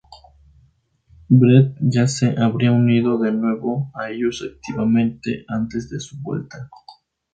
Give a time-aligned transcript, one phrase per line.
[1.29, 6.71] Brett ya se habría unido de nuevo a ellos activamente antes de su vuelta.